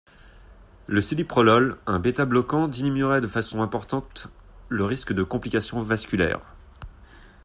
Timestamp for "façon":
3.27-3.61